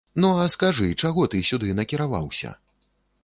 Ну, 0.21 0.29
а 0.43 0.45
скажы, 0.53 0.87
чаго 1.03 1.27
ты 1.33 1.43
сюды 1.51 1.69
накіраваўся? 1.79 2.57